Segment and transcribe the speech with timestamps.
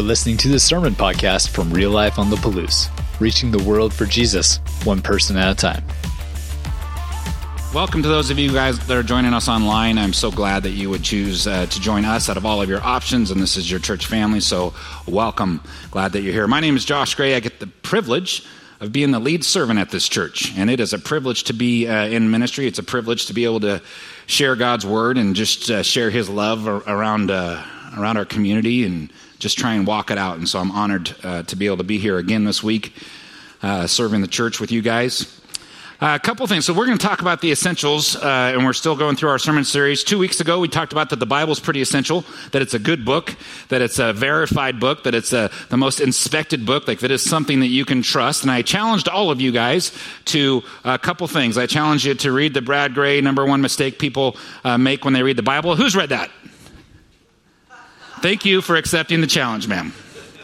[0.00, 2.88] You're listening to the Sermon Podcast from Real Life on the Palouse,
[3.20, 5.84] reaching the world for Jesus, one person at a time.
[7.74, 9.98] Welcome to those of you guys that are joining us online.
[9.98, 12.68] I'm so glad that you would choose uh, to join us out of all of
[12.70, 14.72] your options, and this is your church family, so
[15.06, 15.60] welcome.
[15.90, 16.48] Glad that you're here.
[16.48, 17.34] My name is Josh Gray.
[17.34, 18.42] I get the privilege
[18.80, 21.86] of being the lead servant at this church, and it is a privilege to be
[21.86, 22.66] uh, in ministry.
[22.66, 23.82] It's a privilege to be able to
[24.24, 27.62] share God's word and just uh, share His love around uh,
[27.98, 30.38] around our community and just try and walk it out.
[30.38, 32.92] And so I'm honored uh, to be able to be here again this week,
[33.62, 35.40] uh, serving the church with you guys.
[36.02, 36.64] Uh, a couple things.
[36.64, 39.38] So we're going to talk about the essentials, uh, and we're still going through our
[39.38, 40.02] sermon series.
[40.02, 42.78] Two weeks ago, we talked about that the Bible is pretty essential, that it's a
[42.78, 43.36] good book,
[43.68, 47.22] that it's a verified book, that it's a, the most inspected book, like that is
[47.22, 48.42] something that you can trust.
[48.44, 49.92] And I challenged all of you guys
[50.26, 51.58] to a couple things.
[51.58, 55.12] I challenged you to read the Brad Gray number one mistake people uh, make when
[55.12, 55.76] they read the Bible.
[55.76, 56.30] Who's read that?
[58.20, 59.92] Thank you for accepting the challenge, ma'am.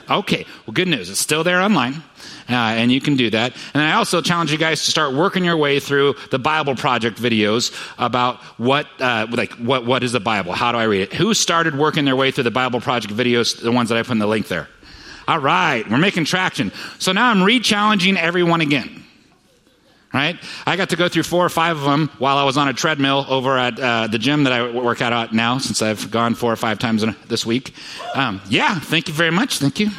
[0.09, 1.11] Okay, well, good news.
[1.11, 2.03] It's still there online
[2.49, 3.55] uh, and you can do that.
[3.75, 7.21] And I also challenge you guys to start working your way through the Bible Project
[7.21, 10.53] videos about what, uh, like, what, what is the Bible?
[10.53, 11.13] How do I read it?
[11.15, 13.61] Who started working their way through the Bible Project videos?
[13.61, 14.69] The ones that I put in the link there.
[15.29, 16.71] All right, we're making traction.
[16.99, 19.03] So now I'm re-challenging everyone again.
[20.17, 20.39] Right?
[20.65, 22.73] I got to go through four or five of them while I was on a
[22.73, 26.35] treadmill over at uh, the gym that I work out at now, since I've gone
[26.35, 27.75] four or five times this week.
[28.15, 29.59] Um, yeah, thank you very much.
[29.59, 29.91] Thank you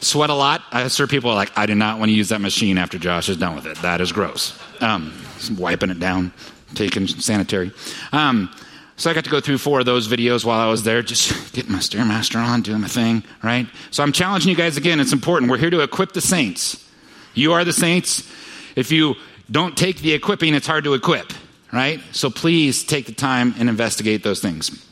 [0.00, 0.62] sweat a lot.
[0.72, 3.36] I hear people like, I do not want to use that machine after Josh is
[3.36, 3.76] done with it.
[3.78, 4.58] That is gross.
[4.80, 5.12] Um,
[5.58, 6.32] wiping it down,
[6.74, 7.72] taking sanitary.
[8.12, 8.50] Um,
[8.96, 11.52] so I got to go through four of those videos while I was there, just
[11.54, 13.66] getting my Stairmaster on, doing my thing, right?
[13.90, 15.00] So I'm challenging you guys again.
[15.00, 15.50] It's important.
[15.50, 16.86] We're here to equip the saints.
[17.34, 18.30] You are the saints.
[18.76, 19.16] If you
[19.50, 21.32] don't take the equipping, it's hard to equip,
[21.72, 22.00] right?
[22.12, 24.86] So please take the time and investigate those things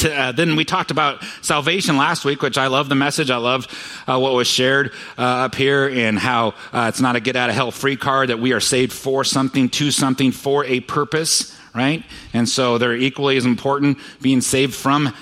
[0.00, 3.30] to, uh, then we talked about salvation last week, which I love the message.
[3.30, 3.66] I love
[4.06, 7.50] uh, what was shared uh, up here and how uh, it's not a get out
[7.50, 11.56] of hell free card, that we are saved for something, to something, for a purpose,
[11.74, 12.02] right?
[12.32, 15.14] And so they're equally as important being saved from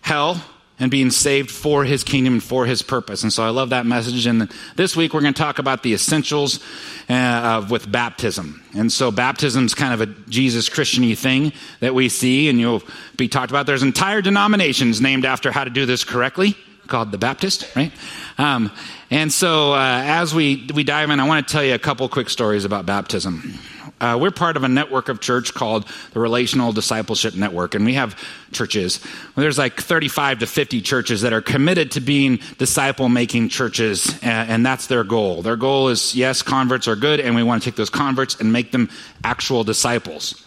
[0.00, 0.42] hell
[0.80, 3.22] and being saved for his kingdom and for his purpose.
[3.22, 4.26] And so I love that message.
[4.26, 6.60] And this week we're going to talk about the essentials
[7.08, 8.62] uh, with baptism.
[8.74, 12.82] And so baptism is kind of a Jesus Christiany thing that we see, and you'll
[13.16, 13.66] be talked about.
[13.66, 16.56] There's entire denominations named after how to do this correctly,
[16.86, 17.92] called the Baptist, right?
[18.38, 18.70] Um,
[19.10, 22.08] and so uh, as we, we dive in, I want to tell you a couple
[22.08, 23.58] quick stories about baptism.
[24.00, 27.94] Uh, we're part of a network of church called the Relational Discipleship Network, and we
[27.94, 28.18] have
[28.52, 29.00] churches.
[29.04, 34.12] Well, there's like 35 to 50 churches that are committed to being disciple making churches,
[34.22, 35.42] and, and that's their goal.
[35.42, 38.52] Their goal is yes, converts are good, and we want to take those converts and
[38.52, 38.88] make them
[39.24, 40.44] actual disciples.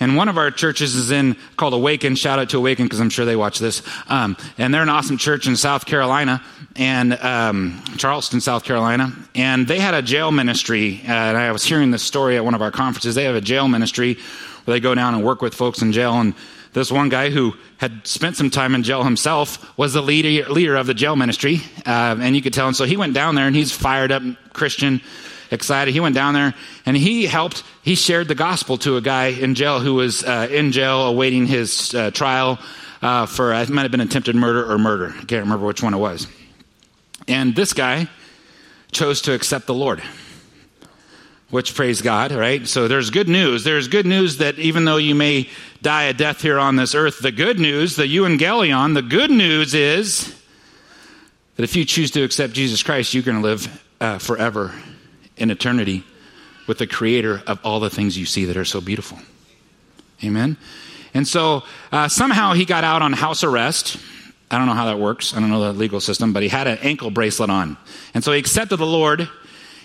[0.00, 2.14] And one of our churches is in called Awaken.
[2.14, 3.82] Shout out to Awaken because I'm sure they watch this.
[4.08, 6.42] Um, and they're an awesome church in South Carolina
[6.78, 9.12] and um, Charleston, South Carolina.
[9.34, 11.00] And they had a jail ministry.
[11.02, 13.16] Uh, and I was hearing this story at one of our conferences.
[13.16, 14.14] They have a jail ministry
[14.64, 16.14] where they go down and work with folks in jail.
[16.14, 16.34] And
[16.72, 20.76] this one guy who had spent some time in jail himself was the leader, leader
[20.76, 21.60] of the jail ministry.
[21.84, 22.68] Uh, and you could tell.
[22.68, 24.22] And so he went down there and he's fired up
[24.52, 25.00] Christian
[25.50, 25.92] excited.
[25.92, 26.54] He went down there
[26.86, 30.46] and he helped, he shared the gospel to a guy in jail who was uh,
[30.50, 32.58] in jail awaiting his uh, trial
[33.02, 35.08] uh, for, it might have been attempted murder or murder.
[35.08, 36.26] I can't remember which one it was.
[37.28, 38.08] And this guy
[38.90, 40.02] chose to accept the Lord.
[41.50, 42.66] Which praise God, right?
[42.66, 43.64] So there's good news.
[43.64, 45.48] There's good news that even though you may
[45.80, 49.72] die a death here on this earth, the good news, the euangelion, the good news
[49.72, 50.34] is
[51.56, 54.74] that if you choose to accept Jesus Christ, you're going to live uh, forever
[55.36, 56.04] in eternity
[56.66, 59.18] with the creator of all the things you see that are so beautiful.
[60.22, 60.56] Amen?
[61.14, 63.96] And so uh, somehow he got out on house arrest.
[64.50, 65.34] I don't know how that works.
[65.34, 67.76] I don't know the legal system, but he had an ankle bracelet on.
[68.14, 69.28] And so he accepted the Lord,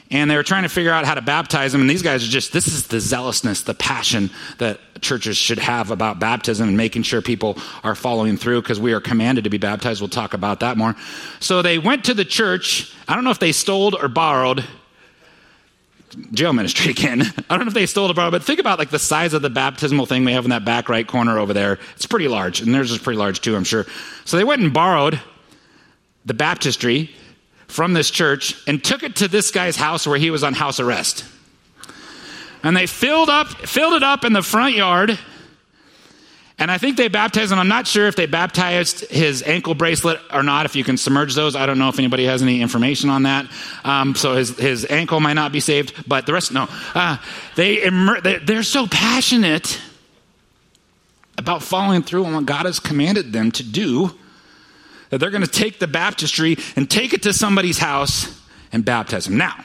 [0.10, 1.82] and they were trying to figure out how to baptize him.
[1.82, 4.30] And these guys are just, this is the zealousness, the passion
[4.60, 8.94] that churches should have about baptism and making sure people are following through because we
[8.94, 10.02] are commanded to be baptized.
[10.02, 10.96] We'll talk about that more.
[11.42, 12.94] So they went to the church.
[13.08, 14.64] I don't know if they stole or borrowed
[16.32, 17.22] jail ministry again.
[17.22, 19.50] I don't know if they stole it, but think about like the size of the
[19.50, 21.80] baptismal thing we have in that back right corner over there.
[21.96, 23.86] It's pretty large, and theirs is pretty large too, I'm sure.
[24.26, 25.20] So they went and borrowed
[26.26, 27.12] the baptistry
[27.68, 30.80] from this church and took it to this guy's house where he was on house
[30.80, 31.26] arrest.
[32.62, 35.20] And they filled up, filled it up in the front yard
[36.60, 37.58] and I think they baptized him.
[37.60, 41.34] I'm not sure if they baptized his ankle bracelet or not, if you can submerge
[41.34, 41.56] those.
[41.56, 43.48] I don't know if anybody has any information on that.
[43.84, 46.68] Um, so his, his ankle might not be saved, but the rest, no.
[46.94, 47.18] Uh,
[47.56, 49.82] they immer- they're so passionate
[51.38, 54.12] about following through on what God has commanded them to do
[55.10, 58.42] that they're going to take the baptistry and take it to somebody's house
[58.72, 59.38] and baptize them.
[59.38, 59.64] Now,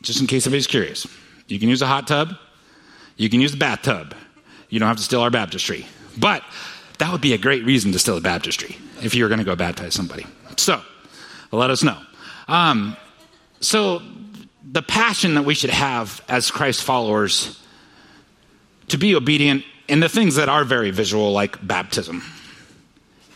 [0.00, 1.06] just in case anybody's curious,
[1.46, 2.34] you can use a hot tub,
[3.16, 4.14] you can use a bathtub.
[4.76, 5.86] You don't have to steal our baptistry.
[6.18, 6.42] But
[6.98, 9.44] that would be a great reason to steal a baptistry if you were going to
[9.44, 10.26] go baptize somebody.
[10.58, 10.82] So,
[11.50, 11.98] let us know.
[12.46, 12.94] Um,
[13.60, 14.02] so,
[14.70, 17.58] the passion that we should have as Christ followers
[18.88, 22.22] to be obedient in the things that are very visual, like baptism.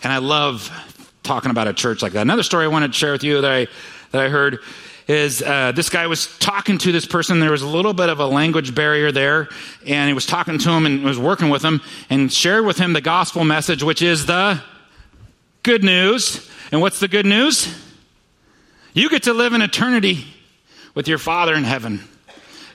[0.02, 0.70] And I love
[1.22, 2.20] talking about a church like that.
[2.20, 3.66] Another story I wanted to share with you that I,
[4.10, 4.58] that I heard
[5.10, 7.40] is uh, this guy was talking to this person.
[7.40, 9.48] There was a little bit of a language barrier there,
[9.84, 12.92] and he was talking to him and was working with him and shared with him
[12.92, 14.62] the gospel message, which is the
[15.64, 16.48] good news.
[16.70, 17.74] And what's the good news?
[18.94, 20.26] You get to live in eternity
[20.94, 22.04] with your Father in heaven.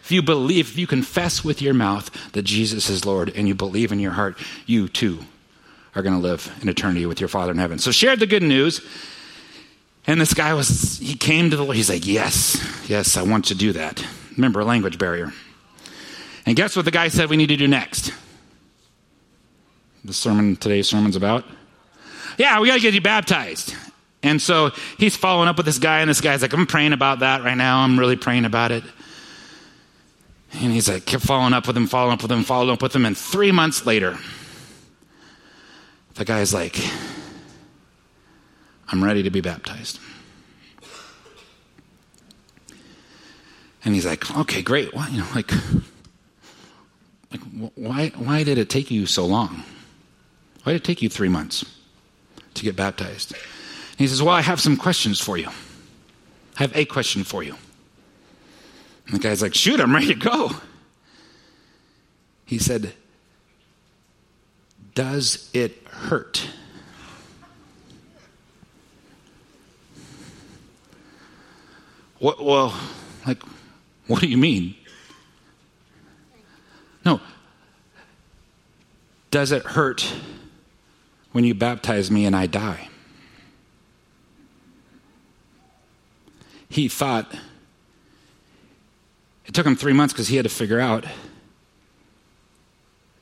[0.03, 3.55] If you believe, if you confess with your mouth that Jesus is Lord and you
[3.55, 5.19] believe in your heart, you too
[5.95, 7.79] are going to live in eternity with your Father in heaven.
[7.79, 8.81] So share the good news.
[10.07, 11.75] And this guy was, he came to the Lord.
[11.75, 14.05] He's like, Yes, yes, I want to do that.
[14.35, 15.33] Remember, a language barrier.
[16.45, 18.13] And guess what the guy said we need to do next?
[20.03, 21.45] The sermon, today's sermon's about?
[22.37, 23.73] Yeah, we got to get you baptized.
[24.21, 27.19] And so he's following up with this guy, and this guy's like, I'm praying about
[27.19, 27.79] that right now.
[27.79, 28.83] I'm really praying about it.
[30.53, 32.95] And he's like, kept following up with him, following up with him, following up with
[32.95, 33.05] him.
[33.05, 34.17] And three months later,
[36.15, 36.75] the guy's like,
[38.91, 39.99] I'm ready to be baptized.
[43.83, 44.93] And he's like, okay, great.
[44.93, 45.51] Well, you know, like,
[47.31, 47.41] like
[47.75, 49.63] why, why did it take you so long?
[50.63, 51.63] Why did it take you three months
[52.55, 53.33] to get baptized?
[53.33, 55.49] And he says, well, I have some questions for you.
[56.57, 57.55] I have a question for you.
[59.05, 60.51] And the guy's like, shoot, I'm ready to go.
[62.45, 62.93] He said,
[64.95, 66.49] does it hurt?
[72.25, 72.73] What, well,
[73.27, 73.43] like,
[74.07, 74.73] what do you mean?
[77.05, 77.21] No.
[79.29, 80.11] Does it hurt
[81.33, 82.89] when you baptize me and I die?
[86.67, 87.31] He thought,
[89.45, 91.05] it took him three months because he had to figure out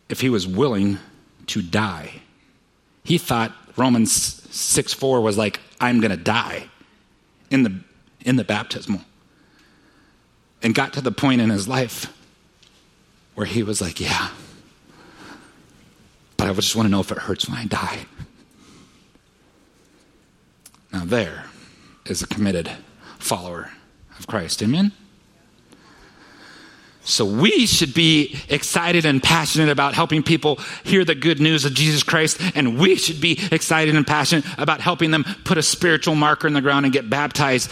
[0.08, 0.98] if he was willing
[1.48, 2.22] to die.
[3.04, 6.70] He thought Romans 6 4 was like, I'm going to die
[7.52, 7.82] in the
[8.24, 9.02] in the baptismal.
[10.62, 12.16] And got to the point in his life
[13.36, 14.30] where he was like, Yeah,
[16.38, 18.06] but I just want to know if it hurts when I die.
[20.92, 21.46] Now, there
[22.06, 22.70] is a committed
[23.18, 23.72] follower
[24.20, 24.62] of Christ.
[24.62, 24.92] Amen?
[27.06, 31.74] So we should be excited and passionate about helping people hear the good news of
[31.74, 36.16] Jesus Christ, and we should be excited and passionate about helping them put a spiritual
[36.16, 37.70] marker in the ground and get baptized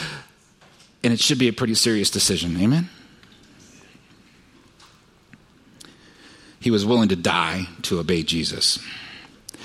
[1.03, 2.57] and it should be a pretty serious decision.
[2.59, 2.89] Amen?
[6.59, 8.79] He was willing to die to obey Jesus.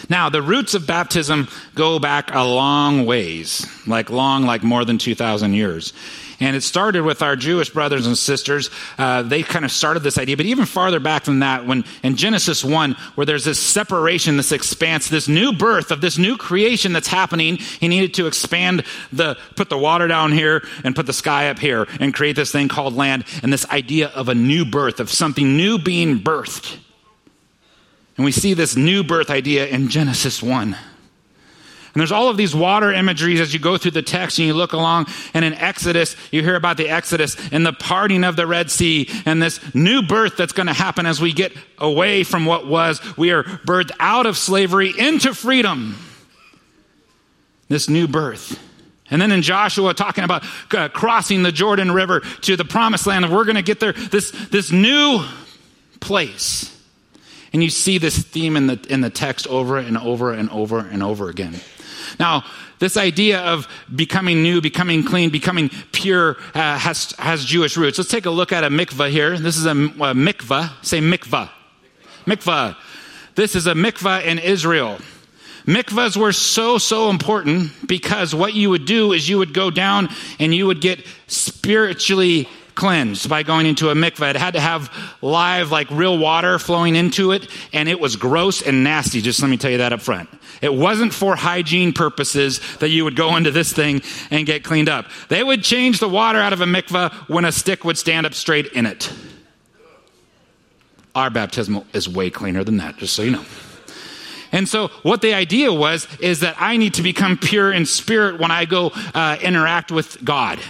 [0.09, 4.99] Now, the roots of baptism go back a long ways, like long, like more than
[4.99, 5.93] 2,000 years.
[6.41, 8.71] And it started with our Jewish brothers and sisters.
[8.99, 12.17] Uh, they kind of started this idea, but even farther back than that, when in
[12.17, 16.93] Genesis 1, where there's this separation, this expanse, this new birth of this new creation
[16.93, 21.13] that's happening, he needed to expand the, put the water down here and put the
[21.13, 24.65] sky up here and create this thing called land and this idea of a new
[24.65, 26.79] birth, of something new being birthed.
[28.17, 30.77] And we see this new birth idea in Genesis 1.
[31.97, 34.53] And there's all of these water imageries as you go through the text and you
[34.53, 35.07] look along.
[35.33, 39.09] And in Exodus, you hear about the Exodus and the parting of the Red Sea
[39.25, 43.01] and this new birth that's going to happen as we get away from what was.
[43.17, 45.97] We are birthed out of slavery into freedom.
[47.69, 48.61] This new birth.
[49.09, 53.25] And then in Joshua, talking about uh, crossing the Jordan River to the promised land,
[53.25, 55.25] and we're going to get there, this, this new
[56.01, 56.79] place.
[57.55, 60.81] And you see this theme in the, in the text over and over and over
[60.81, 61.59] and over again.
[62.19, 62.45] Now,
[62.79, 67.99] this idea of becoming new, becoming clean, becoming pure uh, has, has Jewish roots.
[67.99, 69.39] Let's take a look at a mikvah here.
[69.39, 70.85] This is a, a mikvah.
[70.85, 71.51] Say mikvah.
[72.27, 72.77] Mikvah.
[73.35, 74.99] This is a mikvah in Israel.
[75.67, 80.09] Mikvahs were so, so important because what you would do is you would go down
[80.39, 84.31] and you would get spiritually cleansed by going into a mikveh.
[84.31, 88.63] It had to have live, like real water flowing into it, and it was gross
[88.63, 89.21] and nasty.
[89.21, 90.29] Just let me tell you that up front.
[90.63, 94.89] It wasn't for hygiene purposes that you would go into this thing and get cleaned
[94.89, 95.07] up.
[95.29, 98.35] They would change the water out of a mikveh when a stick would stand up
[98.35, 99.13] straight in it.
[101.15, 103.45] Our baptismal is way cleaner than that, just so you know.
[104.53, 108.39] And so, what the idea was is that I need to become pure in spirit
[108.39, 110.61] when I go uh, interact with God.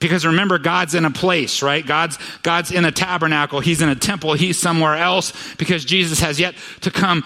[0.00, 1.86] Because remember, God's in a place, right?
[1.86, 3.60] God's, God's in a tabernacle.
[3.60, 4.34] He's in a temple.
[4.34, 7.24] He's somewhere else because Jesus has yet to come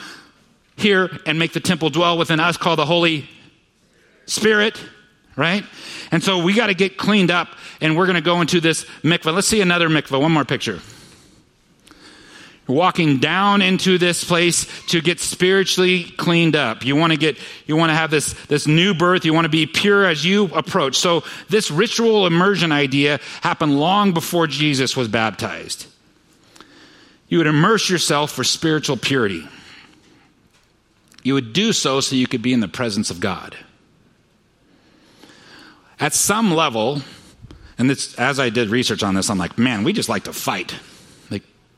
[0.76, 3.28] here and make the temple dwell within us called the Holy
[4.26, 4.82] Spirit,
[5.34, 5.64] right?
[6.12, 7.48] And so we got to get cleaned up
[7.80, 9.34] and we're going to go into this mikvah.
[9.34, 10.20] Let's see another mikvah.
[10.20, 10.80] One more picture
[12.68, 16.84] walking down into this place to get spiritually cleaned up.
[16.84, 19.24] You want to get, you want to have this, this new birth.
[19.24, 20.96] You want to be pure as you approach.
[20.96, 25.86] So this ritual immersion idea happened long before Jesus was baptized.
[27.28, 29.48] You would immerse yourself for spiritual purity.
[31.22, 33.56] You would do so so you could be in the presence of God.
[36.00, 37.02] At some level,
[37.76, 40.32] and this, as I did research on this, I'm like, man, we just like to
[40.32, 40.74] fight.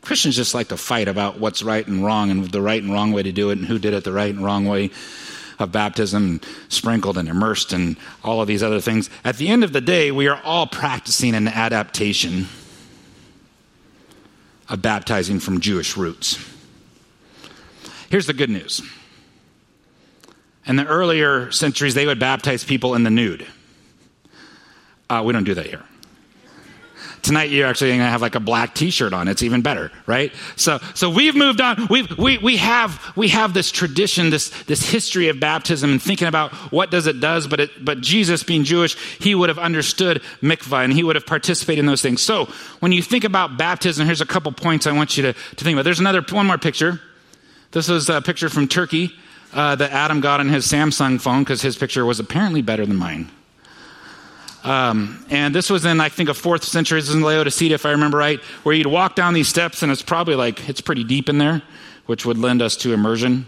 [0.03, 3.13] Christians just like to fight about what's right and wrong and the right and wrong
[3.13, 4.91] way to do it and who did it the right and wrong way
[5.59, 9.11] of baptism, sprinkled and immersed, and all of these other things.
[9.25, 12.47] At the end of the day, we are all practicing an adaptation
[14.71, 16.39] of baptizing from Jewish roots.
[18.09, 18.81] Here's the good news.
[20.67, 23.47] In the earlier centuries, they would baptize people in the nude.
[25.09, 25.85] Uh, we don't do that here.
[27.23, 29.29] Tonight you're actually going to have like a black T-shirt on.
[29.29, 30.33] It's even better, right?
[30.57, 31.87] So, so we've moved on.
[31.91, 36.29] We've, we, we have, we have this tradition, this, this history of baptism and thinking
[36.29, 37.47] about what does it does.
[37.47, 41.27] But it, but Jesus being Jewish, he would have understood mikvah and he would have
[41.27, 42.23] participated in those things.
[42.23, 42.47] So
[42.81, 45.75] when you think about baptism, here's a couple points I want you to, to think
[45.75, 45.85] about.
[45.85, 47.01] There's another, one more picture.
[47.73, 49.13] This is a picture from Turkey
[49.53, 52.97] uh, that Adam got on his Samsung phone because his picture was apparently better than
[52.97, 53.31] mine.
[54.63, 57.01] Um, and this was in, I think, a fourth century.
[57.01, 59.91] This is in Laodicea, if I remember right, where you'd walk down these steps, and
[59.91, 61.63] it's probably like, it's pretty deep in there,
[62.07, 63.47] which would lend us to immersion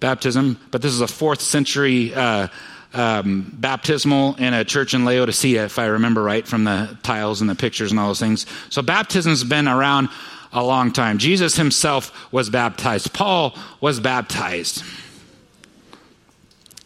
[0.00, 0.58] baptism.
[0.70, 2.48] But this is a fourth century uh,
[2.94, 7.50] um, baptismal in a church in Laodicea, if I remember right, from the tiles and
[7.50, 8.46] the pictures and all those things.
[8.70, 10.08] So baptism's been around
[10.52, 11.18] a long time.
[11.18, 14.82] Jesus himself was baptized, Paul was baptized.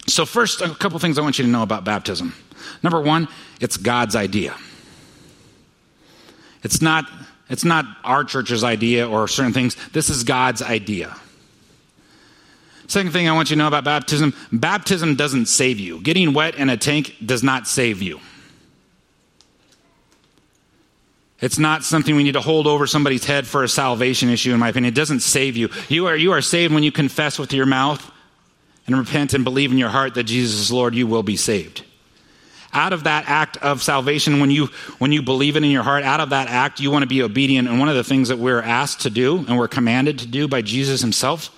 [0.08, 2.34] So, first, a couple things I want you to know about baptism.
[2.82, 3.28] Number one,
[3.60, 4.54] it's God's idea.
[6.62, 7.08] It's not,
[7.48, 9.76] it's not our church's idea or certain things.
[9.92, 11.16] This is God's idea.
[12.86, 16.00] Second thing I want you to know about baptism baptism doesn't save you.
[16.00, 18.18] Getting wet in a tank does not save you.
[21.40, 24.58] It's not something we need to hold over somebody's head for a salvation issue, in
[24.58, 24.92] my opinion.
[24.92, 25.68] It doesn't save you.
[25.88, 28.10] You are, you are saved when you confess with your mouth
[28.86, 31.84] and repent and believe in your heart that Jesus is Lord, you will be saved
[32.72, 34.66] out of that act of salvation when you
[34.98, 37.22] when you believe it in your heart out of that act you want to be
[37.22, 37.68] obedient.
[37.68, 40.48] And one of the things that we're asked to do and we're commanded to do
[40.48, 41.50] by jesus himself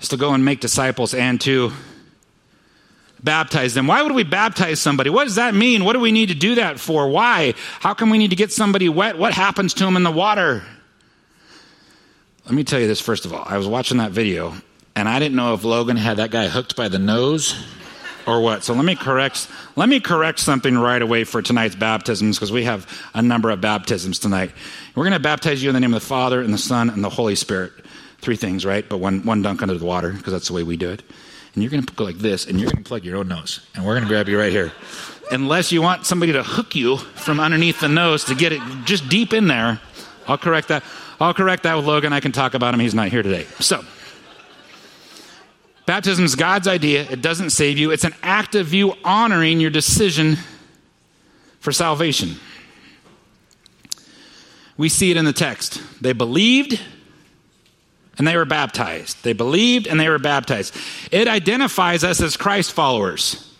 [0.00, 1.72] is to go and make disciples and to
[3.22, 3.86] baptize them.
[3.86, 5.10] Why would we baptize somebody?
[5.10, 5.84] What does that mean?
[5.84, 7.08] What do we need to do that for?
[7.08, 7.52] Why?
[7.80, 9.18] How come we need to get somebody wet?
[9.18, 10.62] What happens to them in the water?
[12.46, 13.44] Let me tell you this first of all.
[13.46, 14.54] I was watching that video
[14.96, 17.54] and i didn't know if logan had that guy hooked by the nose
[18.30, 18.64] or what.
[18.64, 22.64] So let me correct let me correct something right away for tonight's baptisms because we
[22.64, 24.52] have a number of baptisms tonight.
[24.94, 27.02] We're going to baptize you in the name of the Father and the Son and
[27.02, 27.72] the Holy Spirit.
[28.20, 28.88] Three things, right?
[28.88, 31.02] But one one dunk under the water because that's the way we do it.
[31.54, 33.58] And you're going to go like this, and you're going to plug your own nose,
[33.74, 34.70] and we're going to grab you right here.
[35.32, 39.08] Unless you want somebody to hook you from underneath the nose to get it just
[39.08, 39.80] deep in there,
[40.28, 40.84] I'll correct that.
[41.18, 42.12] I'll correct that with Logan.
[42.12, 42.80] I can talk about him.
[42.80, 43.46] He's not here today.
[43.58, 43.84] So.
[45.90, 47.04] Baptism is God's idea.
[47.10, 47.90] It doesn't save you.
[47.90, 50.36] It's an act of you honoring your decision
[51.58, 52.36] for salvation.
[54.76, 55.82] We see it in the text.
[56.00, 56.80] They believed
[58.18, 59.24] and they were baptized.
[59.24, 60.76] They believed and they were baptized.
[61.10, 63.52] It identifies us as Christ followers.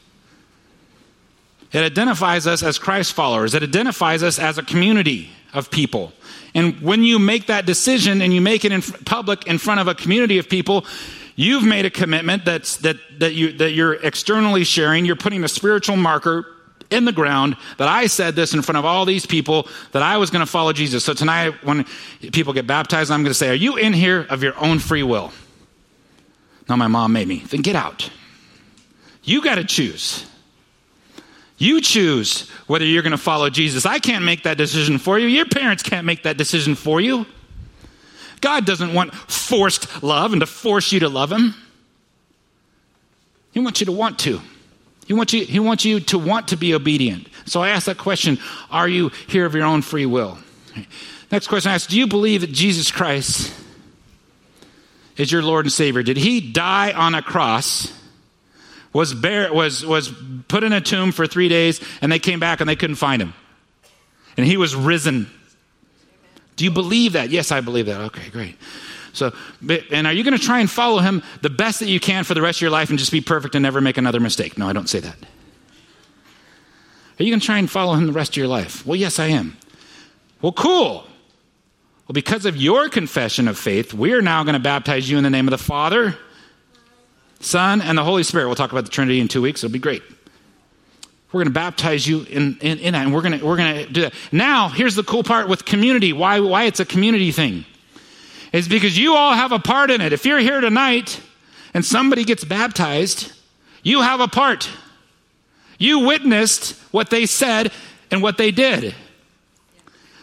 [1.73, 3.57] It identifies us as Christ followers.
[3.57, 6.13] It identifies us as a community of people.
[6.55, 9.89] And when you make that decision and you make it in public in front of
[9.89, 10.87] a community of people,
[11.41, 15.07] You've made a commitment that's, that, that, you, that you're externally sharing.
[15.07, 16.45] You're putting a spiritual marker
[16.91, 20.19] in the ground that I said this in front of all these people that I
[20.19, 21.03] was going to follow Jesus.
[21.03, 21.87] So tonight, when
[22.31, 25.03] people get baptized, I'm going to say, Are you in here of your own free
[25.03, 25.33] will?
[26.69, 27.39] No, my mom made me.
[27.39, 28.11] Then get out.
[29.23, 30.27] You got to choose.
[31.57, 33.87] You choose whether you're going to follow Jesus.
[33.87, 35.27] I can't make that decision for you.
[35.27, 37.25] Your parents can't make that decision for you.
[38.41, 41.55] God doesn't want forced love and to force you to love Him.
[43.53, 44.41] He wants you to want to.
[45.07, 47.29] He wants you, he wants you to want to be obedient.
[47.45, 48.39] So I ask that question
[48.71, 50.39] Are you here of your own free will?
[51.33, 53.53] Next question I ask Do you believe that Jesus Christ
[55.17, 56.05] is your Lord and Savior?
[56.05, 57.93] Did he die on a cross?
[58.93, 60.13] Was, bear, was, was
[60.49, 63.23] put in a tomb for three days and they came back and they couldn't find
[63.23, 63.35] him.
[64.37, 65.29] And he was risen.
[66.61, 67.31] Do you believe that?
[67.31, 68.03] Yes, I believe that.
[68.03, 68.55] Okay, great.
[69.15, 69.33] So,
[69.91, 72.35] and are you going to try and follow him the best that you can for
[72.35, 74.59] the rest of your life and just be perfect and never make another mistake?
[74.59, 75.17] No, I don't say that.
[77.19, 78.85] Are you going to try and follow him the rest of your life?
[78.85, 79.57] Well, yes, I am.
[80.43, 81.07] Well, cool.
[82.07, 85.25] Well, because of your confession of faith, we are now going to baptize you in
[85.25, 86.15] the name of the Father,
[87.41, 88.49] Son, and the Holy Spirit.
[88.49, 89.65] We'll talk about the Trinity in two weeks.
[89.65, 90.03] It'll be great.
[91.33, 93.87] We're going to baptize you in, in, in that, and we're going to, we're going
[93.87, 94.15] to do that.
[94.33, 97.65] Now, here's the cool part with community why, why it's a community thing.
[98.53, 100.13] Is because you all have a part in it.
[100.13, 101.21] If you're here tonight
[101.73, 103.33] and somebody gets baptized,
[103.85, 104.69] you have a part.
[105.79, 107.71] You witnessed what they said
[108.11, 108.93] and what they did.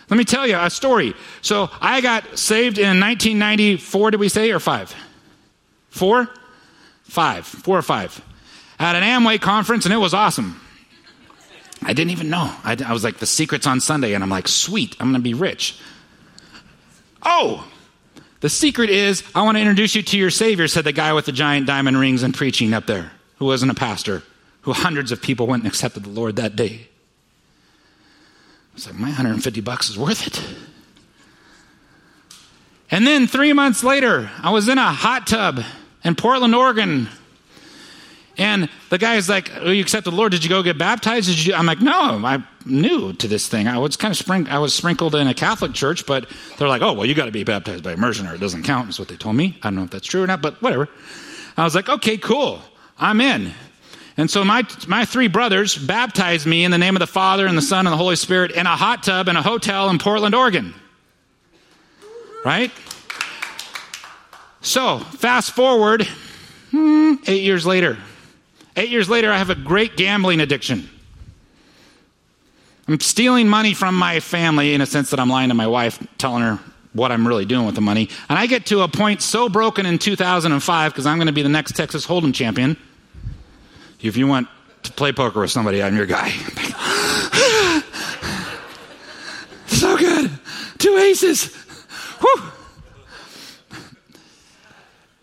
[0.10, 1.14] Let me tell you a story.
[1.42, 4.94] So I got saved in 1994, did we say, or five?
[5.90, 6.30] Four?
[7.04, 7.46] Five.
[7.46, 8.22] Four or five.
[8.78, 10.62] At an Amway conference, and it was awesome.
[11.84, 12.54] I didn't even know.
[12.64, 15.24] I, I was like, the secret's on Sunday, and I'm like, sweet, I'm going to
[15.24, 15.80] be rich.
[17.24, 17.68] Oh,
[18.40, 21.26] the secret is I want to introduce you to your Savior, said the guy with
[21.26, 24.24] the giant diamond rings and preaching up there, who wasn't a pastor,
[24.62, 26.88] who hundreds of people went and accepted the Lord that day.
[28.72, 30.44] I was like, my 150 bucks is worth it.
[32.90, 35.62] And then three months later, I was in a hot tub
[36.04, 37.10] in Portland, Oregon.
[38.38, 40.32] And the guy's like, oh, you accepted the Lord.
[40.32, 41.28] Did you go get baptized?
[41.28, 41.56] Did you?
[41.56, 43.68] I'm like, no, I'm new to this thing.
[43.68, 46.84] I was kind of sprinkled, I was sprinkled in a Catholic church, but they're like,
[46.84, 49.08] oh, well, you got to be baptized by immersion or it doesn't count, is what
[49.08, 49.58] they told me.
[49.64, 50.88] I don't know if that's true or not, but whatever.
[51.58, 52.62] I was like, okay, cool.
[53.00, 53.52] I'm in.
[54.18, 57.58] And so my, my three brothers baptized me in the name of the Father and
[57.58, 60.34] the Son and the Holy Spirit in a hot tub in a hotel in Portland,
[60.34, 60.74] Oregon.
[62.44, 62.72] Right?
[64.62, 66.08] So, fast forward
[66.72, 67.98] hmm, eight years later.
[68.78, 70.90] Eight years later, I have a great gambling addiction.
[72.88, 76.02] I'm stealing money from my family in a sense that I'm lying to my wife,
[76.18, 76.60] telling her
[76.94, 78.08] what I'm really doing with the money.
[78.30, 81.42] And I get to a point so broken in 2005 because I'm going to be
[81.42, 82.78] the next Texas Hold'em champion
[84.02, 84.48] if you want
[84.84, 86.30] to play poker with somebody, I'm your guy.
[89.68, 90.30] so good.
[90.78, 91.54] Two aces.
[92.20, 92.44] Whew.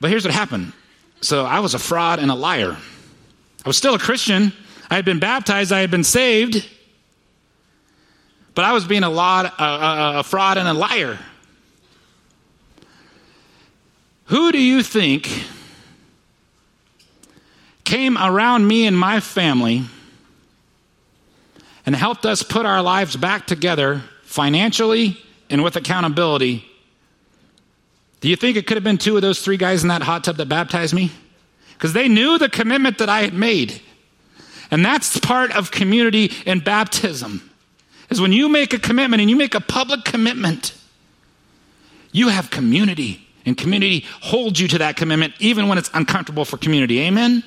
[0.00, 0.72] But here's what happened.
[1.20, 2.76] So I was a fraud and a liar.
[3.64, 4.53] I was still a Christian.
[4.90, 5.72] I had been baptized.
[5.72, 6.68] I had been saved.
[8.55, 11.18] But I was being a, lot, a, a, a fraud and a liar.
[14.27, 15.29] Who do you think
[17.85, 19.85] came around me and my family
[21.87, 25.18] and helped us put our lives back together financially
[25.50, 26.64] and with accountability.
[28.20, 30.24] Do you think it could have been two of those three guys in that hot
[30.24, 31.12] tub that baptized me?
[31.74, 33.80] Because they knew the commitment that I had made.
[34.70, 37.50] And that's part of community and baptism.
[38.10, 40.74] Is when you make a commitment and you make a public commitment,
[42.12, 43.26] you have community.
[43.46, 47.00] And community holds you to that commitment even when it's uncomfortable for community.
[47.00, 47.42] Amen?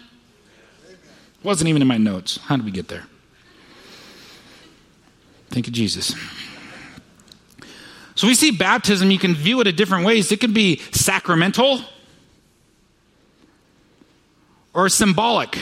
[1.43, 2.37] Wasn't even in my notes.
[2.43, 3.05] How did we get there?
[5.49, 6.13] Thank you, Jesus.
[8.15, 10.31] So we see baptism, you can view it in different ways.
[10.31, 11.81] It can be sacramental
[14.73, 15.57] or symbolic.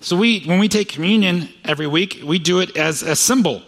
[0.00, 3.62] So we when we take communion every week, we do it as a symbol.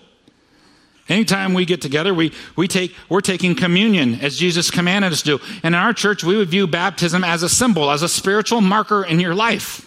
[1.09, 5.37] Anytime we get together, we, we take, we're taking communion as Jesus commanded us to
[5.37, 5.44] do.
[5.62, 9.04] And in our church, we would view baptism as a symbol, as a spiritual marker
[9.04, 9.87] in your life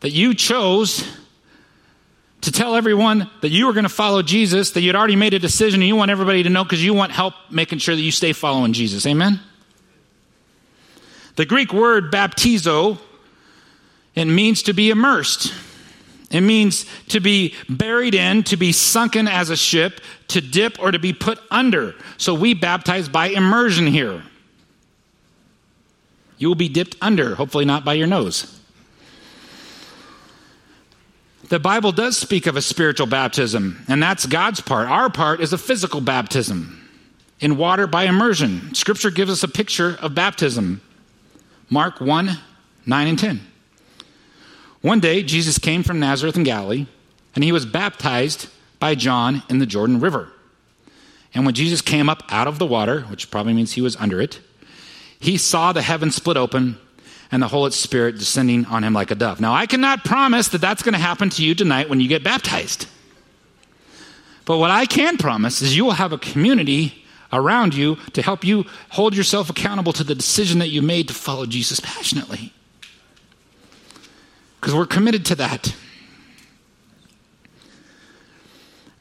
[0.00, 1.04] that you chose
[2.42, 5.38] to tell everyone that you were going to follow Jesus, that you'd already made a
[5.38, 8.12] decision and you want everybody to know because you want help making sure that you
[8.12, 9.04] stay following Jesus.
[9.06, 9.40] Amen?
[11.36, 12.98] The Greek word baptizo,
[14.14, 15.52] it means to be immersed.
[16.30, 20.90] It means to be buried in, to be sunken as a ship, to dip, or
[20.90, 21.94] to be put under.
[22.16, 24.22] So we baptize by immersion here.
[26.38, 28.52] You will be dipped under, hopefully not by your nose.
[31.48, 34.88] The Bible does speak of a spiritual baptism, and that's God's part.
[34.88, 36.88] Our part is a physical baptism
[37.38, 38.74] in water by immersion.
[38.74, 40.80] Scripture gives us a picture of baptism.
[41.68, 42.38] Mark 1
[42.88, 43.40] 9 and 10.
[44.80, 46.86] One day, Jesus came from Nazareth in Galilee,
[47.34, 48.48] and he was baptized
[48.78, 50.30] by John in the Jordan River.
[51.34, 54.20] And when Jesus came up out of the water, which probably means he was under
[54.20, 54.40] it,
[55.18, 56.78] he saw the heaven split open
[57.32, 59.40] and the Holy Spirit descending on him like a dove.
[59.40, 62.22] Now, I cannot promise that that's going to happen to you tonight when you get
[62.22, 62.86] baptized.
[64.44, 68.44] But what I can promise is you will have a community around you to help
[68.44, 72.52] you hold yourself accountable to the decision that you made to follow Jesus passionately.
[74.60, 75.74] Because we're committed to that.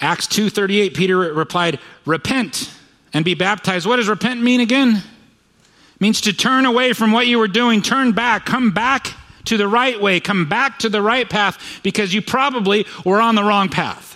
[0.02, 2.70] Acts 2:38 Peter replied, "Repent
[3.14, 4.98] and be baptized." What does repent mean again?
[4.98, 9.14] It means to turn away from what you were doing, turn back, come back
[9.46, 13.36] to the right way, come back to the right path because you probably were on
[13.36, 14.15] the wrong path.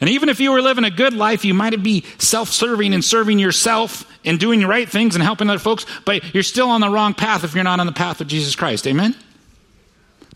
[0.00, 3.04] And even if you were living a good life, you might be self serving and
[3.04, 6.80] serving yourself and doing the right things and helping other folks, but you're still on
[6.80, 8.86] the wrong path if you're not on the path of Jesus Christ.
[8.86, 9.16] Amen?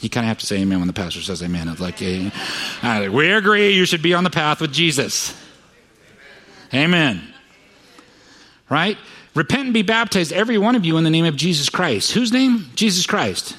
[0.00, 1.68] You kind of have to say amen when the pastor says amen.
[1.68, 5.32] It's like, yeah, we agree you should be on the path with Jesus.
[6.74, 7.22] Amen.
[8.68, 8.98] Right?
[9.36, 12.12] Repent and be baptized, every one of you, in the name of Jesus Christ.
[12.12, 12.66] Whose name?
[12.74, 13.56] Jesus Christ.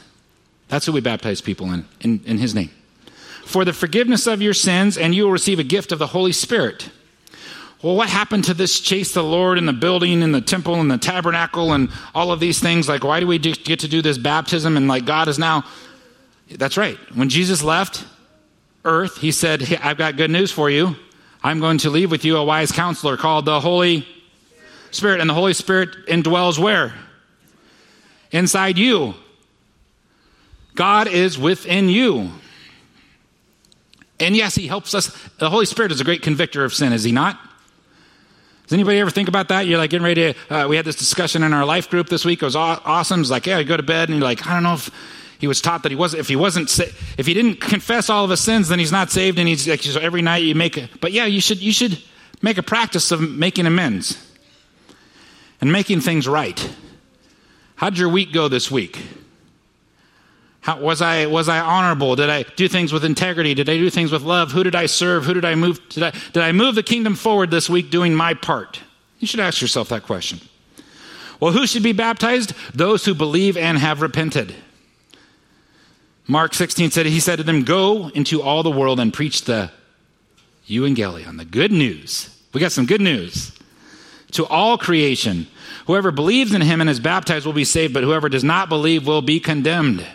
[0.67, 2.71] That's who we baptize people in, in, in his name
[3.45, 6.31] for the forgiveness of your sins, and you will receive a gift of the Holy
[6.31, 6.89] Spirit.
[7.81, 10.89] Well, what happened to this chase the Lord in the building and the temple and
[10.89, 12.87] the tabernacle and all of these things?
[12.87, 14.77] Like, why do we get to do this baptism?
[14.77, 15.65] And like, God is now.
[16.49, 16.97] That's right.
[17.13, 18.05] When Jesus left
[18.85, 20.95] earth, he said, hey, I've got good news for you.
[21.43, 24.07] I'm going to leave with you a wise counselor called the Holy
[24.91, 25.19] Spirit.
[25.19, 26.93] And the Holy Spirit indwells where?
[28.31, 29.13] Inside you.
[30.73, 32.31] God is within you.
[34.19, 35.07] And yes, he helps us.
[35.39, 37.39] The Holy Spirit is a great convictor of sin, is he not?
[38.63, 39.67] Does anybody ever think about that?
[39.67, 42.23] You're like getting ready to, uh, we had this discussion in our life group this
[42.23, 42.41] week.
[42.41, 43.19] It was awesome.
[43.19, 44.89] It's like, yeah, you go to bed and you're like, I don't know if
[45.39, 46.79] he was taught that he wasn't, if he wasn't,
[47.17, 49.37] if he didn't confess all of his sins, then he's not saved.
[49.37, 52.01] And he's like, so every night you make, a, but yeah, you should, you should
[52.41, 54.25] make a practice of making amends
[55.59, 56.73] and making things right.
[57.75, 58.97] How'd your week go this week?
[60.63, 62.15] How, was I was I honorable?
[62.15, 63.53] Did I do things with integrity?
[63.53, 64.53] Did I do things with love?
[64.53, 65.25] Who did I serve?
[65.25, 65.79] Who did I move?
[65.89, 68.79] Did I, did I move the kingdom forward this week doing my part?
[69.19, 70.39] You should ask yourself that question.
[71.41, 72.53] Well, who should be baptized?
[72.73, 74.55] Those who believe and have repented.
[76.27, 79.69] Mark 16 said, He said to them, Go into all the world and preach the
[80.65, 82.29] euangelion, the good news.
[82.53, 83.51] We got some good news.
[84.31, 85.47] To all creation.
[85.87, 89.05] Whoever believes in him and is baptized will be saved, but whoever does not believe
[89.05, 90.07] will be condemned.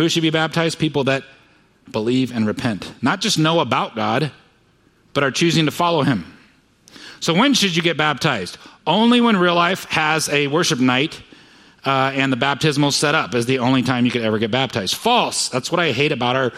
[0.00, 0.78] Who should be baptized?
[0.78, 1.24] People that
[1.90, 2.90] believe and repent.
[3.02, 4.32] Not just know about God,
[5.12, 6.24] but are choosing to follow Him.
[7.20, 8.56] So, when should you get baptized?
[8.86, 11.22] Only when real life has a worship night
[11.84, 14.94] uh, and the baptismal set up is the only time you could ever get baptized.
[14.94, 15.50] False.
[15.50, 16.52] That's what I hate about our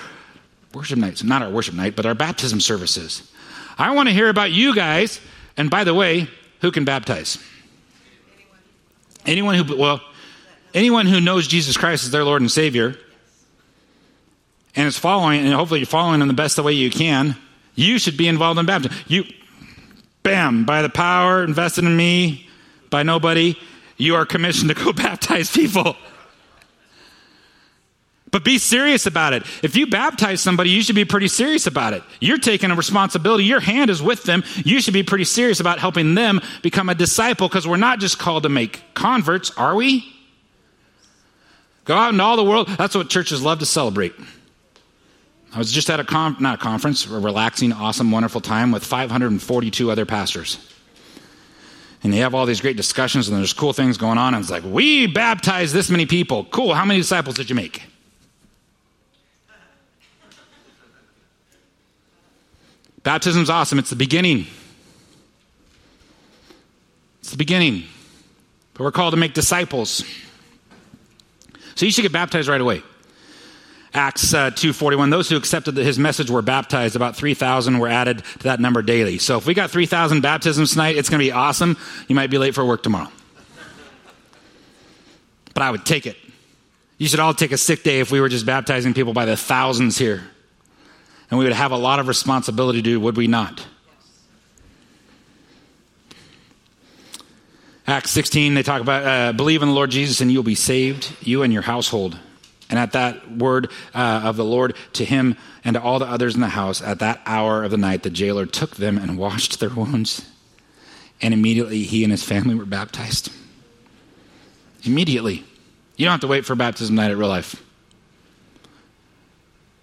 [0.73, 1.25] worship nights.
[1.25, 3.29] Not our worship night, but our baptism services.
[3.77, 5.21] I want to hear about you guys.
[5.57, 6.29] And by the way,
[6.61, 7.39] who can baptize?
[9.27, 10.01] Anyone who, well,
[10.75, 12.97] anyone who knows Jesus Christ as their Lord and Savior
[14.75, 17.37] and is following, and hopefully you're following in the best way you can,
[17.75, 18.97] you should be involved in baptism.
[19.07, 19.25] You,
[20.23, 22.49] bam, by the power invested in me,
[22.91, 23.57] by nobody,
[23.97, 25.97] you are commissioned to go baptize people.
[28.31, 29.43] But be serious about it.
[29.63, 32.03] If you baptize somebody, you should be pretty serious about it.
[32.19, 33.45] You're taking a responsibility.
[33.45, 34.43] Your hand is with them.
[34.65, 38.19] You should be pretty serious about helping them become a disciple because we're not just
[38.19, 40.11] called to make converts, are we?
[41.85, 42.69] Go out into all the world.
[42.69, 44.15] That's what churches love to celebrate.
[45.55, 48.85] I was just at a con- not a conference, a relaxing, awesome, wonderful time with
[48.85, 50.59] 542 other pastors.
[52.03, 54.35] And they have all these great discussions and there's cool things going on.
[54.35, 56.45] And it's like, we baptized this many people.
[56.47, 56.75] Cool.
[56.75, 57.83] How many disciples did you make?
[63.03, 63.79] Baptism's awesome.
[63.79, 64.47] It's the beginning.
[67.21, 67.85] It's the beginning.
[68.75, 70.05] But we're called to make disciples.
[71.75, 72.83] So you should get baptized right away.
[73.95, 76.97] Acts uh, 2.41, those who accepted his message were baptized.
[76.97, 79.19] About 3,000 were added to that number daily.
[79.19, 81.77] So if we got 3,000 baptisms tonight, it's going to be awesome.
[82.09, 83.11] You might be late for work tomorrow.
[85.53, 86.17] But I would take it.
[86.97, 89.37] You should all take a sick day if we were just baptizing people by the
[89.37, 90.23] thousands here.
[91.31, 93.67] And we would have a lot of responsibility to do, would we not?
[97.87, 101.15] Acts 16, they talk about uh, believe in the Lord Jesus and you'll be saved,
[101.21, 102.19] you and your household.
[102.73, 106.35] And at that word uh, of the Lord to him and to all the others
[106.35, 109.61] in the house, at that hour of the night, the jailer took them and washed
[109.61, 110.27] their wounds.
[111.21, 113.31] And immediately he and his family were baptized.
[114.85, 115.45] Immediately.
[115.97, 117.63] You don't have to wait for baptism night at real life.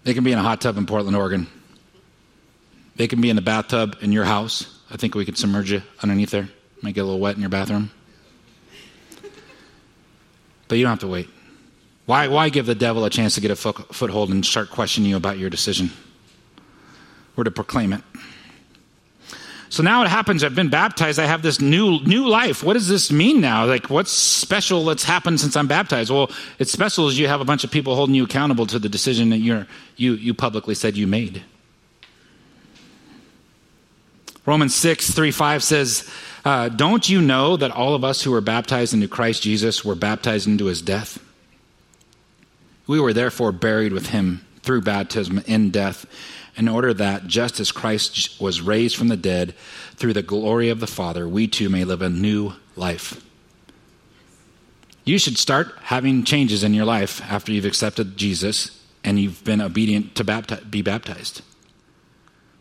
[0.02, 1.46] They can be in a hot tub in Portland, Oregon.
[2.96, 4.80] They can be in the bathtub in your house.
[4.90, 6.48] I think we could submerge you underneath there.
[6.82, 7.92] Might get a little wet in your bathroom.
[10.66, 11.28] But you don't have to wait.
[12.10, 15.16] Why, why give the devil a chance to get a foothold and start questioning you
[15.16, 15.92] about your decision?
[17.36, 18.02] We're to proclaim it.
[19.68, 20.42] So now it happens.
[20.42, 21.20] I've been baptized.
[21.20, 22.64] I have this new new life.
[22.64, 23.64] What does this mean now?
[23.64, 26.10] Like, what's special that's happened since I'm baptized?
[26.10, 28.88] Well, it's special as you have a bunch of people holding you accountable to the
[28.88, 31.44] decision that you're you you publicly said you made.
[34.46, 36.10] Romans 6, 3, 5 says,
[36.44, 39.94] uh, Don't you know that all of us who were baptized into Christ Jesus were
[39.94, 41.24] baptized into his death?
[42.90, 46.06] We were therefore buried with him through baptism in death,
[46.56, 49.54] in order that, just as Christ was raised from the dead
[49.94, 53.24] through the glory of the Father, we too may live a new life.
[55.04, 59.60] You should start having changes in your life after you've accepted Jesus and you've been
[59.60, 61.42] obedient to be baptized.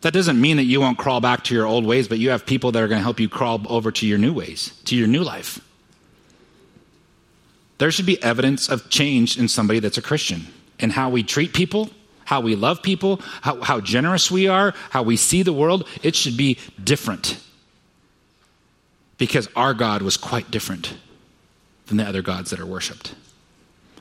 [0.02, 2.46] That doesn't mean that you won't crawl back to your old ways, but you have
[2.46, 5.08] people that are going to help you crawl over to your new ways, to your
[5.08, 5.60] new life.
[7.80, 10.48] There should be evidence of change in somebody that's a Christian
[10.80, 11.90] in how we treat people,
[12.26, 15.88] how we love people, how, how generous we are, how we see the world.
[16.04, 17.40] It should be different
[19.18, 20.94] because our God was quite different
[21.88, 23.16] than the other gods that are worshiped.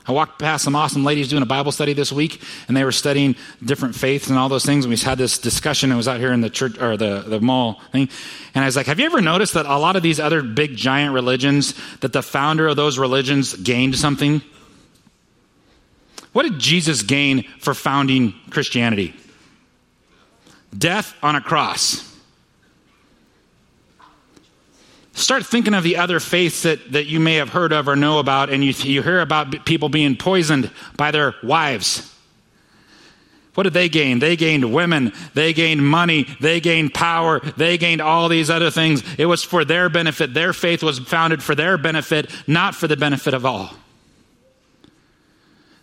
[0.09, 2.91] I walked past some awesome ladies doing a Bible study this week, and they were
[2.91, 4.83] studying different faiths and all those things.
[4.83, 5.91] And we had this discussion.
[5.91, 8.09] I was out here in the church or the, the mall thing,
[8.55, 10.75] and I was like, "Have you ever noticed that a lot of these other big
[10.75, 14.41] giant religions, that the founder of those religions gained something?
[16.33, 19.13] What did Jesus gain for founding Christianity?
[20.75, 22.08] Death on a cross."
[25.19, 28.19] Start thinking of the other faiths that, that you may have heard of or know
[28.19, 32.15] about, and you, you hear about people being poisoned by their wives.
[33.53, 34.19] What did they gain?
[34.19, 39.03] They gained women, they gained money, they gained power, they gained all these other things.
[39.17, 40.33] It was for their benefit.
[40.33, 43.73] Their faith was founded for their benefit, not for the benefit of all.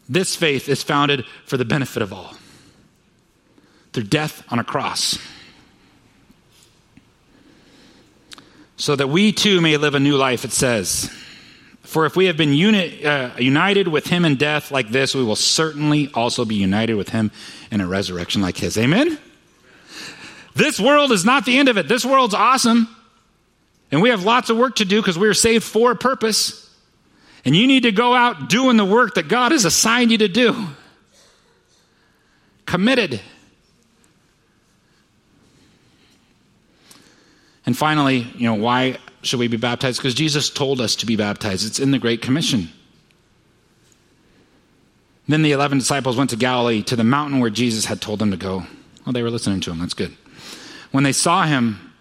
[0.08, 2.34] This faith is founded for the benefit of all
[3.92, 5.18] through death on a cross.
[8.76, 11.10] So that we too may live a new life, it says.
[11.82, 15.22] For if we have been uni- uh, united with him in death like this, we
[15.22, 17.30] will certainly also be united with him
[17.70, 18.76] in a resurrection like his.
[18.76, 19.18] Amen?
[20.54, 21.86] This world is not the end of it.
[21.86, 22.88] This world's awesome.
[23.92, 26.62] And we have lots of work to do because we are saved for a purpose.
[27.44, 30.28] And you need to go out doing the work that God has assigned you to
[30.28, 30.66] do.
[32.64, 33.20] Committed.
[37.66, 39.98] And finally, you know, why should we be baptized?
[39.98, 41.66] Because Jesus told us to be baptized.
[41.66, 42.68] It's in the Great Commission.
[45.28, 48.30] Then the 11 disciples went to Galilee to the mountain where Jesus had told them
[48.30, 48.64] to go.
[49.04, 49.80] Well, they were listening to him.
[49.80, 50.16] That's good.
[50.92, 51.92] When they saw him,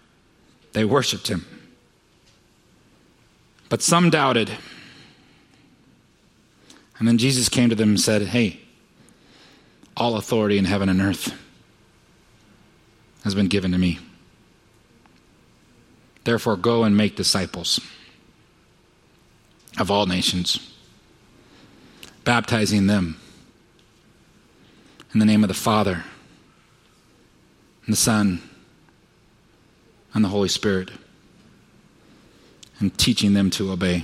[0.73, 1.45] they worshiped him.
[3.69, 4.51] But some doubted.
[6.99, 8.59] And then Jesus came to them and said, Hey,
[9.97, 11.33] all authority in heaven and earth
[13.23, 13.99] has been given to me.
[16.25, 17.79] Therefore, go and make disciples
[19.77, 20.73] of all nations,
[22.23, 23.19] baptizing them
[25.13, 26.03] in the name of the Father,
[27.85, 28.41] and the Son,
[30.15, 30.89] and the Holy Spirit,
[32.79, 34.03] and teaching them to obey.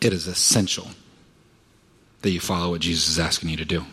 [0.00, 0.88] It is essential
[2.22, 3.84] that you follow what Jesus is asking you to do.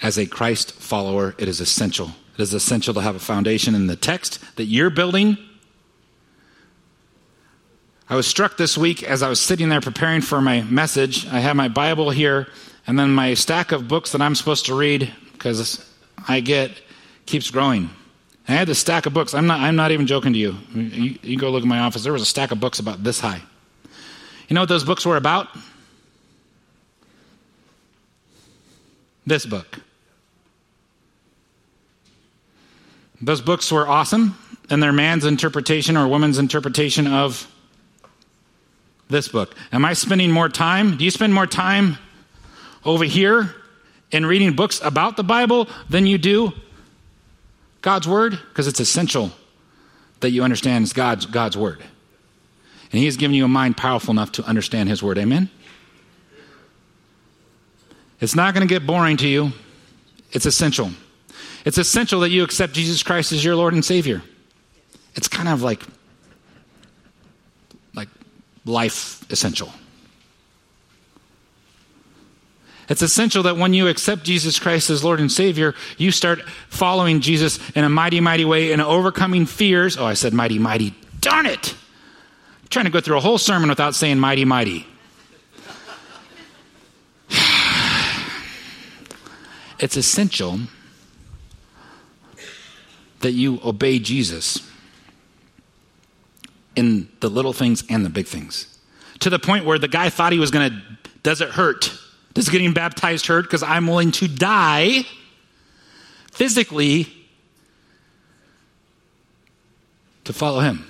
[0.00, 3.86] As a Christ follower, it is essential it is essential to have a foundation in
[3.86, 5.38] the text that you're building.
[8.08, 11.26] I was struck this week as I was sitting there preparing for my message.
[11.26, 12.48] I have my Bible here
[12.86, 15.90] and then my stack of books that I'm supposed to read because
[16.28, 16.70] I get
[17.26, 17.88] keeps growing.
[18.46, 19.32] I had this stack of books.
[19.32, 20.56] I'm not, I'm not even joking to you.
[20.74, 21.18] you.
[21.22, 22.02] You go look in my office.
[22.02, 23.40] There was a stack of books about this high.
[24.48, 25.48] You know what those books were about?
[29.26, 29.78] This book.
[33.24, 34.36] Those books were awesome,
[34.68, 37.50] and they're man's interpretation or woman's interpretation of
[39.08, 39.54] this book.
[39.72, 40.98] Am I spending more time?
[40.98, 41.96] Do you spend more time
[42.84, 43.54] over here
[44.10, 46.52] in reading books about the Bible than you do
[47.80, 48.38] God's Word?
[48.50, 49.32] Because it's essential
[50.20, 51.80] that you understand God's, God's Word.
[52.92, 55.16] And He has given you a mind powerful enough to understand His Word.
[55.16, 55.48] Amen?
[58.20, 59.52] It's not going to get boring to you,
[60.32, 60.90] it's essential.
[61.64, 64.22] It's essential that you accept Jesus Christ as your Lord and Savior.
[65.14, 65.82] It's kind of like
[67.94, 68.08] like
[68.64, 69.72] life essential.
[72.88, 77.22] It's essential that when you accept Jesus Christ as Lord and Savior, you start following
[77.22, 79.96] Jesus in a mighty, mighty way and overcoming fears.
[79.96, 80.94] Oh, I said mighty, mighty.
[81.20, 81.72] Darn it!
[81.72, 84.86] I'm trying to go through a whole sermon without saying mighty, mighty.
[89.78, 90.60] it's essential
[93.24, 94.70] that you obey Jesus
[96.76, 98.78] in the little things and the big things.
[99.20, 100.82] To the point where the guy thought he was going to,
[101.22, 101.90] does it hurt?
[102.34, 103.42] Does getting baptized hurt?
[103.44, 105.06] Because I'm willing to die
[106.32, 107.08] physically
[110.24, 110.86] to follow him.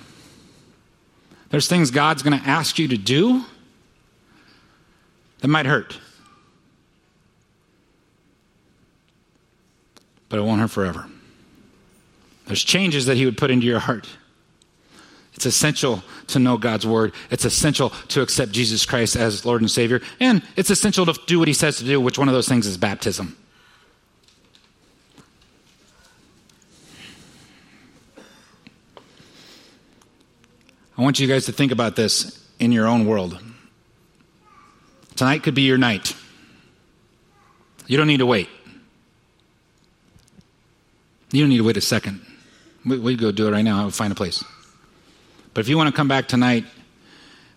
[1.51, 3.45] There's things God's going to ask you to do
[5.39, 5.97] that might hurt.
[10.27, 11.07] But it won't hurt forever.
[12.45, 14.07] There's changes that He would put into your heart.
[15.33, 17.13] It's essential to know God's word.
[17.29, 20.01] It's essential to accept Jesus Christ as Lord and Savior.
[20.19, 22.65] And it's essential to do what He says to do, which one of those things
[22.65, 23.35] is baptism.
[30.97, 33.37] I want you guys to think about this in your own world.
[35.17, 36.15] Tonight could be your night.
[37.87, 38.49] You don't need to wait.
[41.31, 42.25] You don't need to wait a second.
[42.85, 43.81] We, we go do it right now.
[43.81, 44.43] I'll find a place.
[45.53, 46.65] But if you want to come back tonight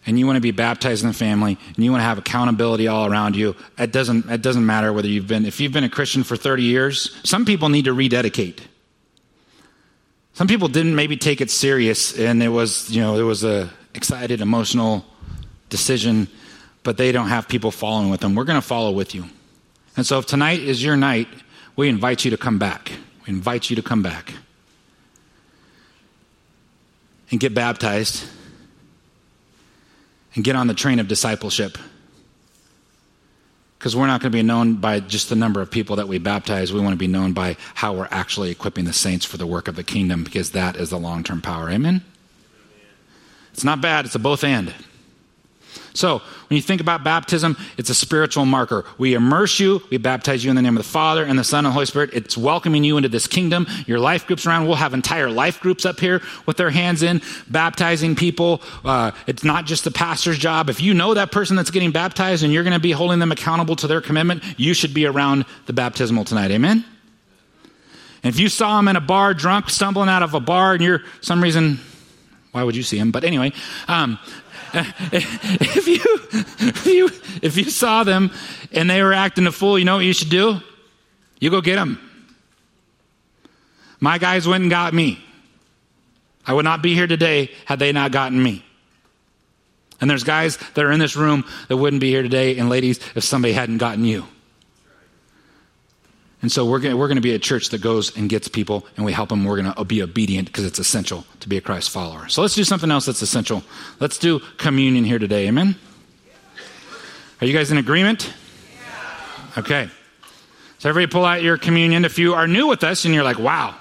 [0.06, 2.88] and you want to be baptized in the family and you want to have accountability
[2.88, 5.90] all around you, it doesn't, it doesn't matter whether you've been, if you've been a
[5.90, 8.66] Christian for 30 years, some people need to rededicate.
[10.32, 13.68] Some people didn't maybe take it serious and it was, you know, it was a
[13.94, 15.04] excited, emotional
[15.68, 16.28] decision,
[16.84, 18.36] but they don't have people following with them.
[18.36, 19.24] We're going to follow with you.
[19.96, 21.26] And so if tonight is your night,
[21.74, 22.92] we invite you to come back.
[23.26, 24.34] We invite you to come back
[27.30, 28.24] and get baptized
[30.34, 31.78] and get on the train of discipleship.
[33.78, 36.18] Because we're not going to be known by just the number of people that we
[36.18, 36.72] baptize.
[36.72, 39.68] We want to be known by how we're actually equipping the saints for the work
[39.68, 41.70] of the kingdom, because that is the long term power.
[41.70, 42.02] Amen?
[43.52, 44.74] It's not bad, it's a both and.
[45.98, 48.84] So, when you think about baptism, it's a spiritual marker.
[48.98, 51.66] We immerse you, we baptize you in the name of the Father and the Son
[51.66, 52.11] and the Holy Spirit.
[52.12, 53.66] It's welcoming you into this kingdom.
[53.84, 57.20] Your life groups around, we'll have entire life groups up here with their hands in,
[57.48, 58.62] baptizing people.
[58.84, 60.70] Uh, it's not just the pastor's job.
[60.70, 63.32] If you know that person that's getting baptized and you're going to be holding them
[63.32, 66.52] accountable to their commitment, you should be around the baptismal tonight.
[66.52, 66.84] Amen?
[68.22, 70.82] And if you saw him in a bar drunk, stumbling out of a bar, and
[70.82, 71.80] you're some reason,
[72.52, 73.11] why would you see him?
[73.11, 73.52] But anyway,
[73.88, 74.18] um,
[75.12, 76.00] if you,
[76.68, 77.11] if you
[77.42, 78.31] if you saw them
[78.72, 80.61] and they were acting a fool, you know what you should do?
[81.40, 81.98] You go get them.
[84.00, 85.24] My guys went and got me.
[86.46, 88.64] I would not be here today had they not gotten me.
[90.00, 93.00] And there's guys that are in this room that wouldn't be here today, and ladies,
[93.14, 94.26] if somebody hadn't gotten you.
[96.40, 99.05] And so we're going we're to be a church that goes and gets people and
[99.05, 99.44] we help them.
[99.44, 102.29] We're going to be obedient because it's essential to be a Christ follower.
[102.29, 103.64] So let's do something else that's essential.
[103.98, 105.48] Let's do communion here today.
[105.48, 105.74] Amen?
[107.40, 108.33] Are you guys in agreement?
[109.57, 109.88] Okay.
[110.79, 112.05] So everybody pull out your communion.
[112.05, 113.74] If you are new with us and you're like, wow,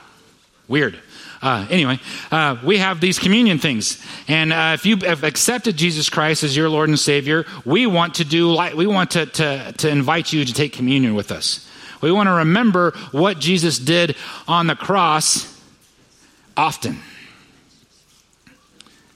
[0.67, 0.99] weird.
[1.39, 1.99] Uh, anyway,
[2.31, 6.57] uh, we have these communion things, and uh, if you have accepted Jesus Christ as
[6.57, 10.43] your Lord and Savior, we want to do we want to, to to invite you
[10.45, 11.66] to take communion with us.
[12.01, 14.15] We want to remember what Jesus did
[14.47, 15.61] on the cross
[16.55, 16.99] often.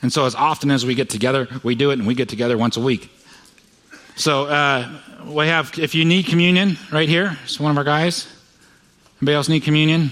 [0.01, 2.57] And so, as often as we get together, we do it, and we get together
[2.57, 3.11] once a week.
[4.15, 4.89] So, uh,
[5.25, 8.27] we have, if you need communion, right here, it's one of our guys.
[9.21, 10.11] Anybody else need communion?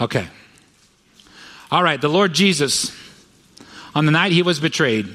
[0.00, 0.28] Okay.
[1.70, 2.92] All right, the Lord Jesus,
[3.94, 5.08] on the night he was betrayed,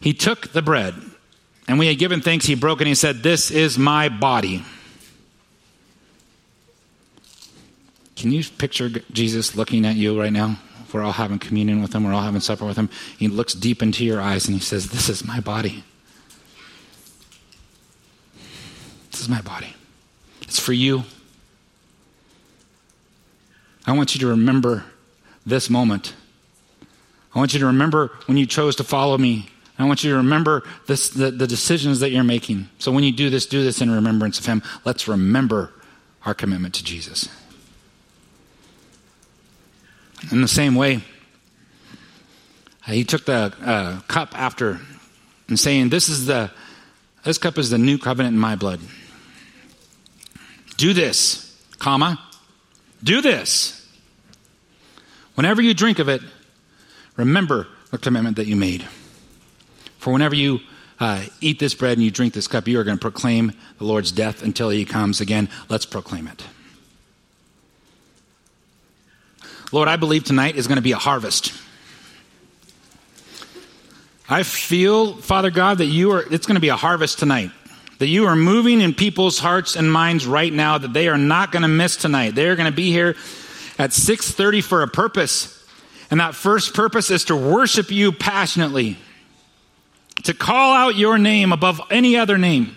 [0.00, 0.94] he took the bread.
[1.68, 4.08] And when he had given thanks, he broke it and he said, This is my
[4.08, 4.64] body.
[8.16, 10.58] Can you picture Jesus looking at you right now?
[10.92, 12.90] We're all having communion with him, we're all having supper with him.
[13.18, 15.84] He looks deep into your eyes and he says, This is my body.
[19.10, 19.74] This is my body.
[20.42, 21.04] It's for you.
[23.86, 24.84] I want you to remember
[25.44, 26.14] this moment.
[27.34, 30.16] I want you to remember when you chose to follow me I want you to
[30.16, 32.68] remember this, the, the decisions that you're making.
[32.78, 34.62] So when you do this, do this in remembrance of Him.
[34.84, 35.72] Let's remember
[36.24, 37.28] our commitment to Jesus.
[40.30, 41.00] In the same way,
[42.86, 44.80] he took the uh, cup after
[45.48, 46.50] and saying, "This is the
[47.24, 48.80] this cup is the new covenant in my blood.
[50.76, 52.20] Do this, comma,
[53.02, 53.78] do this.
[55.34, 56.22] Whenever you drink of it,
[57.16, 58.86] remember the commitment that you made."
[60.02, 60.58] For whenever you
[60.98, 63.84] uh, eat this bread and you drink this cup, you are going to proclaim the
[63.84, 65.48] Lord's death until he comes again.
[65.68, 66.44] Let's proclaim it.
[69.70, 71.52] Lord, I believe tonight is going to be a harvest.
[74.28, 77.52] I feel, Father God, that you are, it's going to be a harvest tonight.
[77.98, 81.52] That you are moving in people's hearts and minds right now that they are not
[81.52, 82.34] going to miss tonight.
[82.34, 83.10] They are going to be here
[83.78, 85.64] at 6:30 for a purpose.
[86.10, 88.98] And that first purpose is to worship you passionately.
[90.24, 92.76] To call out your name above any other name.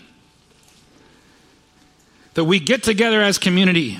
[2.33, 3.97] That we get together as community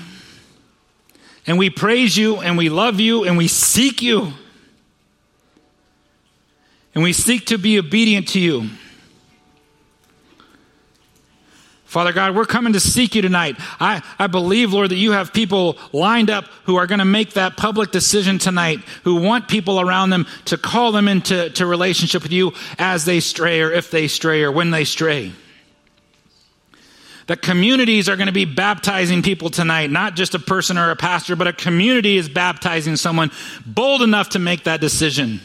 [1.46, 4.32] and we praise you and we love you and we seek you.
[6.94, 8.70] And we seek to be obedient to you.
[11.96, 13.56] Father God, we're coming to seek you tonight.
[13.80, 17.32] I, I believe, Lord, that you have people lined up who are going to make
[17.32, 22.22] that public decision tonight, who want people around them to call them into to relationship
[22.22, 25.32] with you as they stray or if they stray or when they stray.
[27.28, 30.96] That communities are going to be baptizing people tonight, not just a person or a
[30.96, 33.30] pastor, but a community is baptizing someone
[33.64, 35.40] bold enough to make that decision.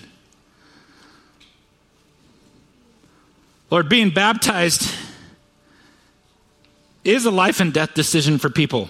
[3.70, 4.94] Lord, being baptized
[7.04, 8.90] is a life and death decision for people.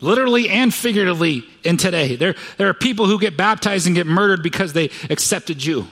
[0.00, 2.16] Literally and figuratively in today.
[2.16, 5.86] There, there are people who get baptized and get murdered because they accepted you.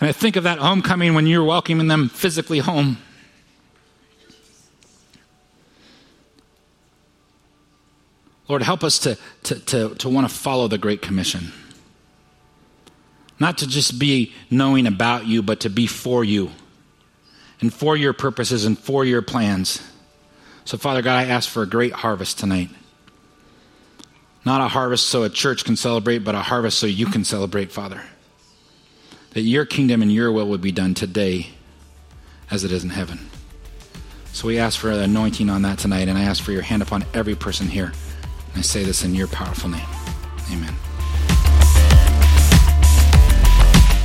[0.00, 2.98] And I think of that homecoming when you're welcoming them physically home.
[8.48, 11.52] Lord, help us to, to, to, to want to follow the Great Commission.
[13.40, 16.50] Not to just be knowing about you, but to be for you
[17.64, 19.82] and for your purposes and for your plans.
[20.66, 22.68] So, Father God, I ask for a great harvest tonight.
[24.44, 27.72] Not a harvest so a church can celebrate, but a harvest so you can celebrate,
[27.72, 28.02] Father.
[29.30, 31.52] That your kingdom and your will would be done today
[32.50, 33.30] as it is in heaven.
[34.34, 37.06] So we ask for anointing on that tonight, and I ask for your hand upon
[37.14, 37.92] every person here.
[38.52, 39.86] And I say this in your powerful name.
[40.52, 40.93] Amen.